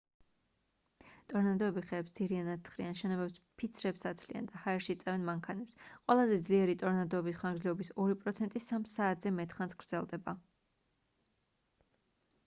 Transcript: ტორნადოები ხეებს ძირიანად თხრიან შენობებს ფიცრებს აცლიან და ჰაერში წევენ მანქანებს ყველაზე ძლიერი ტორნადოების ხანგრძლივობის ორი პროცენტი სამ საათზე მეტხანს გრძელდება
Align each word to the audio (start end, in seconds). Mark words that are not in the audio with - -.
ტორნადოები 1.33 1.81
ხეებს 1.89 2.13
ძირიანად 2.19 2.63
თხრიან 2.69 2.95
შენობებს 3.01 3.35
ფიცრებს 3.63 4.07
აცლიან 4.13 4.47
და 4.53 4.61
ჰაერში 4.63 4.95
წევენ 5.05 5.27
მანქანებს 5.29 5.77
ყველაზე 6.07 6.39
ძლიერი 6.49 6.77
ტორნადოების 6.85 7.39
ხანგრძლივობის 7.43 7.93
ორი 8.07 8.19
პროცენტი 8.25 8.65
სამ 8.69 8.89
საათზე 8.95 9.35
მეტხანს 9.41 9.77
გრძელდება 9.85 10.35